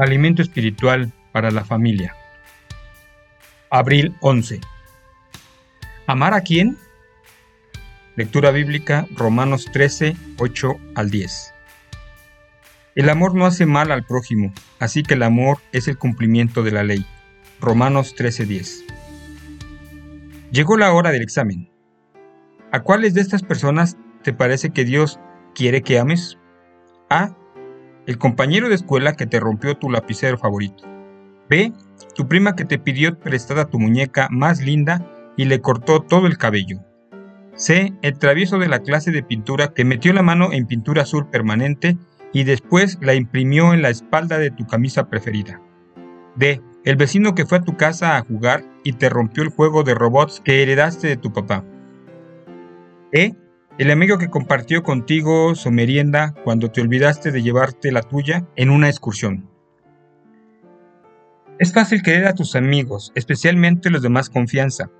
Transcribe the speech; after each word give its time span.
Alimento 0.00 0.40
espiritual 0.40 1.12
para 1.30 1.50
la 1.50 1.62
familia. 1.62 2.16
Abril 3.68 4.16
11. 4.22 4.58
¿Amar 6.06 6.32
a 6.32 6.40
quién? 6.40 6.78
Lectura 8.16 8.50
bíblica 8.50 9.06
Romanos 9.14 9.66
13, 9.70 10.16
8 10.38 10.76
al 10.94 11.10
10. 11.10 11.52
El 12.94 13.10
amor 13.10 13.34
no 13.34 13.44
hace 13.44 13.66
mal 13.66 13.92
al 13.92 14.06
prójimo, 14.06 14.54
así 14.78 15.02
que 15.02 15.12
el 15.12 15.22
amor 15.22 15.58
es 15.70 15.86
el 15.86 15.98
cumplimiento 15.98 16.62
de 16.62 16.70
la 16.70 16.82
ley. 16.82 17.04
Romanos 17.60 18.14
13, 18.14 18.46
10. 18.46 18.84
Llegó 20.50 20.78
la 20.78 20.94
hora 20.94 21.10
del 21.10 21.20
examen. 21.20 21.70
¿A 22.72 22.80
cuáles 22.80 23.12
de 23.12 23.20
estas 23.20 23.42
personas 23.42 23.98
te 24.22 24.32
parece 24.32 24.70
que 24.70 24.86
Dios 24.86 25.20
quiere 25.54 25.82
que 25.82 25.98
ames? 25.98 26.38
A 27.10 27.36
el 28.10 28.18
compañero 28.18 28.68
de 28.68 28.74
escuela 28.74 29.14
que 29.14 29.28
te 29.28 29.38
rompió 29.38 29.76
tu 29.76 29.88
lapicero 29.88 30.36
favorito. 30.36 30.82
B. 31.48 31.72
Tu 32.16 32.26
prima 32.26 32.56
que 32.56 32.64
te 32.64 32.76
pidió 32.76 33.16
prestada 33.16 33.66
tu 33.66 33.78
muñeca 33.78 34.26
más 34.32 34.60
linda 34.60 35.06
y 35.36 35.44
le 35.44 35.60
cortó 35.60 36.00
todo 36.00 36.26
el 36.26 36.36
cabello. 36.36 36.80
C. 37.54 37.92
El 38.02 38.18
travieso 38.18 38.58
de 38.58 38.66
la 38.66 38.80
clase 38.80 39.12
de 39.12 39.22
pintura 39.22 39.74
que 39.74 39.84
metió 39.84 40.12
la 40.12 40.24
mano 40.24 40.48
en 40.50 40.66
pintura 40.66 41.02
azul 41.02 41.28
permanente 41.30 41.98
y 42.32 42.42
después 42.42 42.98
la 43.00 43.14
imprimió 43.14 43.72
en 43.74 43.80
la 43.80 43.90
espalda 43.90 44.38
de 44.38 44.50
tu 44.50 44.66
camisa 44.66 45.08
preferida. 45.08 45.62
D. 46.34 46.60
El 46.84 46.96
vecino 46.96 47.36
que 47.36 47.46
fue 47.46 47.58
a 47.58 47.62
tu 47.62 47.76
casa 47.76 48.16
a 48.16 48.22
jugar 48.22 48.64
y 48.82 48.94
te 48.94 49.08
rompió 49.08 49.44
el 49.44 49.50
juego 49.50 49.84
de 49.84 49.94
robots 49.94 50.40
que 50.40 50.64
heredaste 50.64 51.06
de 51.06 51.16
tu 51.16 51.32
papá. 51.32 51.64
E 53.12 53.36
el 53.80 53.90
amigo 53.90 54.18
que 54.18 54.28
compartió 54.28 54.82
contigo 54.82 55.54
su 55.54 55.70
merienda 55.70 56.34
cuando 56.44 56.70
te 56.70 56.82
olvidaste 56.82 57.32
de 57.32 57.42
llevarte 57.42 57.90
la 57.90 58.02
tuya 58.02 58.46
en 58.54 58.68
una 58.68 58.90
excursión. 58.90 59.48
Es 61.58 61.72
fácil 61.72 62.02
querer 62.02 62.26
a 62.26 62.34
tus 62.34 62.56
amigos, 62.56 63.10
especialmente 63.14 63.88
los 63.88 64.02
de 64.02 64.10
más 64.10 64.28
confianza, 64.28 64.90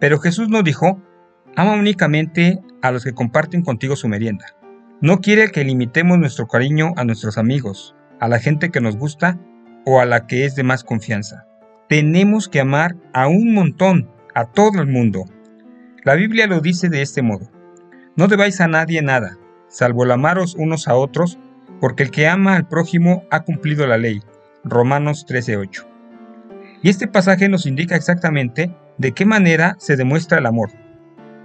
pero 0.00 0.20
Jesús 0.20 0.48
nos 0.48 0.64
dijo, 0.64 1.02
ama 1.54 1.74
únicamente 1.74 2.62
a 2.80 2.92
los 2.92 3.04
que 3.04 3.12
comparten 3.12 3.60
contigo 3.60 3.94
su 3.94 4.08
merienda. 4.08 4.46
No 5.02 5.20
quiere 5.20 5.50
que 5.50 5.62
limitemos 5.62 6.16
nuestro 6.16 6.46
cariño 6.46 6.94
a 6.96 7.04
nuestros 7.04 7.36
amigos, 7.36 7.94
a 8.20 8.28
la 8.28 8.38
gente 8.38 8.70
que 8.70 8.80
nos 8.80 8.96
gusta 8.96 9.38
o 9.84 10.00
a 10.00 10.06
la 10.06 10.26
que 10.26 10.46
es 10.46 10.54
de 10.54 10.62
más 10.62 10.82
confianza. 10.82 11.46
Tenemos 11.90 12.48
que 12.48 12.60
amar 12.60 12.96
a 13.12 13.28
un 13.28 13.52
montón, 13.52 14.10
a 14.34 14.46
todo 14.46 14.80
el 14.80 14.86
mundo. 14.86 15.26
La 16.04 16.14
Biblia 16.14 16.46
lo 16.46 16.60
dice 16.60 16.88
de 16.88 17.02
este 17.02 17.20
modo. 17.20 17.53
No 18.16 18.28
debáis 18.28 18.60
a 18.60 18.68
nadie 18.68 19.02
nada, 19.02 19.38
salvo 19.66 20.04
el 20.04 20.12
amaros 20.12 20.54
unos 20.54 20.86
a 20.86 20.94
otros, 20.94 21.36
porque 21.80 22.04
el 22.04 22.12
que 22.12 22.28
ama 22.28 22.54
al 22.54 22.68
prójimo 22.68 23.24
ha 23.30 23.40
cumplido 23.40 23.88
la 23.88 23.98
ley. 23.98 24.20
Romanos 24.62 25.26
13:8. 25.26 25.84
Y 26.80 26.90
este 26.90 27.08
pasaje 27.08 27.48
nos 27.48 27.66
indica 27.66 27.96
exactamente 27.96 28.72
de 28.98 29.12
qué 29.12 29.26
manera 29.26 29.74
se 29.78 29.96
demuestra 29.96 30.38
el 30.38 30.46
amor. 30.46 30.70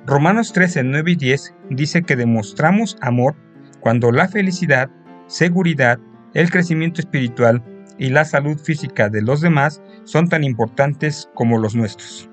Romanos 0.05 0.53
13, 0.53 0.83
9 0.83 1.11
y 1.11 1.15
10 1.15 1.55
dice 1.71 2.03
que 2.03 2.15
demostramos 2.15 2.97
amor 3.01 3.35
cuando 3.79 4.11
la 4.11 4.27
felicidad, 4.27 4.91
seguridad, 5.25 5.99
el 6.35 6.51
crecimiento 6.51 7.01
espiritual 7.01 7.63
y 7.97 8.09
la 8.09 8.25
salud 8.25 8.59
física 8.59 9.09
de 9.09 9.23
los 9.23 9.41
demás 9.41 9.81
son 10.03 10.29
tan 10.29 10.43
importantes 10.43 11.29
como 11.33 11.57
los 11.57 11.75
nuestros. 11.75 12.28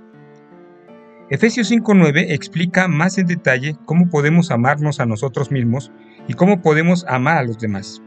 Efesios 1.29 1.73
5.9 1.73 2.27
explica 2.29 2.87
más 2.87 3.19
en 3.19 3.27
detalle 3.27 3.77
cómo 3.85 4.09
podemos 4.11 4.53
amarnos 4.53 5.01
a 5.01 5.07
nosotros 5.07 5.51
mismos 5.51 5.91
y 6.29 6.35
cómo 6.35 6.63
podemos 6.63 7.05
amar 7.09 7.39
a 7.39 7.43
los 7.43 7.59
demás. 7.59 8.01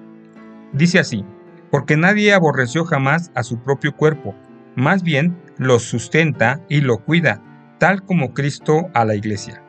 Dice 0.71 0.99
así, 0.99 1.25
porque 1.69 1.97
nadie 1.97 2.31
aborreció 2.31 2.85
jamás 2.85 3.29
a 3.35 3.43
su 3.43 3.61
propio 3.61 3.93
cuerpo, 3.93 4.35
más 4.77 5.03
bien 5.03 5.37
lo 5.57 5.79
sustenta 5.79 6.61
y 6.69 6.79
lo 6.79 6.99
cuida, 7.03 7.43
tal 7.77 8.05
como 8.05 8.33
Cristo 8.33 8.89
a 8.93 9.03
la 9.03 9.15
iglesia. 9.15 9.61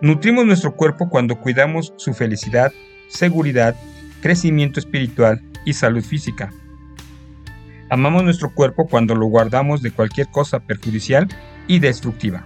Nutrimos 0.00 0.44
nuestro 0.44 0.74
cuerpo 0.74 1.08
cuando 1.08 1.38
cuidamos 1.40 1.94
su 1.96 2.12
felicidad, 2.12 2.72
seguridad, 3.06 3.76
crecimiento 4.20 4.80
espiritual 4.80 5.42
y 5.64 5.74
salud 5.74 6.02
física. 6.02 6.52
Amamos 7.88 8.24
nuestro 8.24 8.52
cuerpo 8.52 8.88
cuando 8.88 9.14
lo 9.14 9.26
guardamos 9.26 9.80
de 9.80 9.92
cualquier 9.92 10.28
cosa 10.28 10.58
perjudicial 10.58 11.28
y 11.70 11.78
destructiva. 11.78 12.44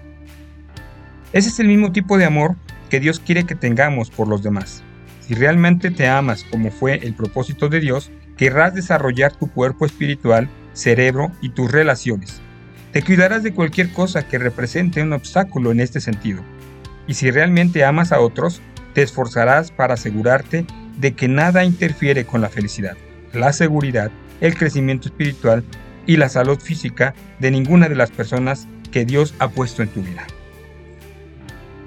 Ese 1.33 1.49
es 1.49 1.59
el 1.59 1.67
mismo 1.67 1.93
tipo 1.93 2.19
de 2.19 2.27
amor 2.27 2.57
que 2.91 3.01
Dios 3.01 3.21
quiere 3.21 3.45
que 3.45 3.55
tengamos 3.55 4.11
por 4.11 4.29
los 4.29 4.43
demás. 4.43 4.83
Si 5.21 5.33
realmente 5.33 5.91
te 5.91 6.07
amas 6.07 6.45
como 6.45 6.71
fue 6.71 6.97
el 6.97 7.15
propósito 7.15 7.71
de 7.71 7.81
Dios, 7.81 8.11
querrás 8.37 8.75
desarrollar 8.75 9.35
tu 9.35 9.51
cuerpo 9.51 9.87
espiritual, 9.87 10.51
cerebro 10.75 11.33
y 11.41 11.49
tus 11.49 11.73
relaciones. 11.73 12.43
Te 12.93 13.03
cuidarás 13.03 13.43
de 13.43 13.55
cualquier 13.55 13.95
cosa 13.95 14.29
que 14.29 14.37
represente 14.37 15.03
un 15.03 15.15
obstáculo 15.15 15.73
en 15.73 15.81
este 15.81 16.03
sentido. 16.03 16.43
Y 17.07 17.15
si 17.15 17.31
realmente 17.31 17.83
amas 17.83 18.13
a 18.13 18.21
otros, 18.21 18.61
te 18.93 19.01
esforzarás 19.01 19.71
para 19.71 19.95
asegurarte 19.95 20.67
de 20.99 21.15
que 21.15 21.29
nada 21.29 21.65
interfiere 21.65 22.27
con 22.27 22.43
la 22.43 22.51
felicidad, 22.51 22.99
la 23.33 23.55
seguridad, 23.55 24.11
el 24.43 24.55
crecimiento 24.55 25.09
espiritual 25.09 25.65
y 26.07 26.19
la 26.19 26.29
salud 26.29 26.61
física 26.61 27.15
de 27.39 27.51
ninguna 27.51 27.89
de 27.89 27.97
las 27.97 28.11
personas 28.11 28.69
que 28.95 29.05
Dios 29.05 29.35
ha 29.41 29.49
puesto 29.49 29.83
en 29.83 29.89
tu 29.89 30.03
vida. 30.03 30.25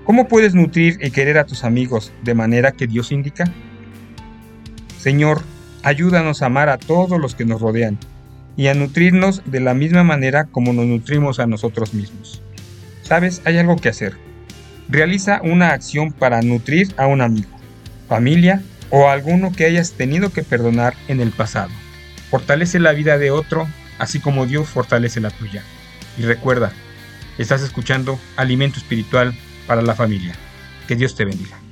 ¿Cómo 0.04 0.28
puedes 0.28 0.54
nutrir 0.54 0.98
y 1.02 1.10
querer 1.10 1.38
a 1.38 1.46
tus 1.46 1.64
amigos 1.64 2.12
de 2.22 2.34
manera 2.34 2.74
que 2.74 2.86
Dios 2.86 3.14
indica? 3.14 3.46
Señor, 5.00 5.42
ayúdanos 5.84 6.42
a 6.42 6.48
amar 6.48 6.68
a 6.68 6.78
todos 6.78 7.18
los 7.18 7.34
que 7.34 7.46
nos 7.46 7.62
rodean 7.62 7.98
y 8.58 8.68
a 8.68 8.74
nutrirnos 8.74 9.42
de 9.46 9.62
la 9.62 9.74
misma 9.74 10.04
manera 10.04 10.48
como 10.52 10.74
nos 10.74 10.86
nutrimos 10.86 11.40
a 11.40 11.48
nosotros 11.48 11.94
mismos. 11.94 12.42
¿Sabes? 13.04 13.42
Hay 13.46 13.58
algo 13.58 13.78
que 13.78 13.88
hacer. 13.88 14.18
Realiza 14.90 15.40
una 15.42 15.70
acción 15.70 16.12
para 16.12 16.42
nutrir 16.42 16.94
a 16.98 17.08
un 17.08 17.22
amigo, 17.22 17.48
familia 18.10 18.62
o 18.90 19.08
a 19.08 19.14
alguno 19.14 19.54
que 19.54 19.64
hayas 19.64 19.94
tenido 19.94 20.34
que 20.34 20.44
perdonar 20.44 20.94
en 21.08 21.22
el 21.22 21.32
pasado. 21.32 21.72
Fortalece 22.30 22.80
la 22.80 22.92
vida 22.92 23.18
de 23.18 23.32
otro, 23.32 23.66
así 23.98 24.20
como 24.20 24.46
Dios 24.46 24.68
fortalece 24.68 25.22
la 25.22 25.30
tuya. 25.30 25.64
Y 26.18 26.24
recuerda, 26.24 26.74
Estás 27.38 27.62
escuchando 27.62 28.20
Alimento 28.36 28.80
Espiritual 28.80 29.36
para 29.68 29.82
la 29.82 29.96
Familia. 29.96 30.34
Que 30.88 30.96
Dios 30.96 31.16
te 31.16 31.26
bendiga. 31.26 31.67